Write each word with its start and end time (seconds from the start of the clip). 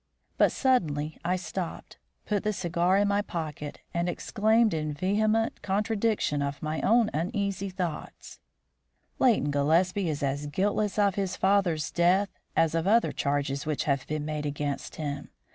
But 0.35 0.51
suddenly 0.51 1.19
I 1.23 1.35
stopped, 1.35 1.99
put 2.25 2.41
the 2.41 2.53
cigar 2.53 2.97
in 2.97 3.07
my 3.07 3.21
pocket, 3.21 3.81
and 3.93 4.09
exclaimed 4.09 4.73
in 4.73 4.93
vehement 4.95 5.61
contradiction 5.61 6.41
of 6.41 6.59
my 6.63 6.81
own 6.81 7.11
uneasy 7.13 7.69
thoughts: 7.69 8.39
"Leighton 9.19 9.51
Gillespie 9.51 10.09
is 10.09 10.23
as 10.23 10.47
guiltless 10.47 10.97
of 10.97 11.13
his 11.13 11.35
father's 11.37 11.91
death 11.91 12.29
as 12.55 12.73
of 12.73 12.87
other 12.87 13.11
charges 13.11 13.67
which 13.67 13.83
have 13.83 14.07
been 14.07 14.25
made 14.25 14.47
against 14.47 14.95
him. 14.95 15.29